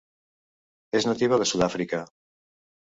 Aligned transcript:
És 1.01 1.07
nativa 1.11 1.41
de 1.43 1.49
Sud-àfrica. 1.53 2.05